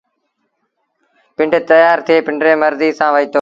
[1.35, 3.29] پنڊ تيآر ٿئي پنڊريٚ مرزيٚ سآݩٚ وهيٚتو